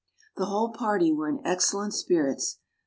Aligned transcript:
The 0.37 0.47
whole 0.47 0.69
party 0.73 1.11
were 1.11 1.29
in 1.29 1.45
excellent 1.45 1.93
spirits. 1.93 2.57